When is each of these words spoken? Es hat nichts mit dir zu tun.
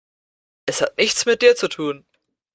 Es 0.65 0.81
hat 0.81 0.97
nichts 0.97 1.27
mit 1.27 1.43
dir 1.43 1.55
zu 1.55 1.67
tun. 1.67 2.07